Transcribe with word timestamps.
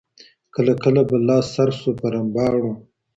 کله 0.53 0.73
کله 0.83 1.01
به 1.09 1.17
لا 1.27 1.37
سر 1.53 1.69
سو 1.79 1.89
په 1.99 2.07
رمباړو 2.13 2.71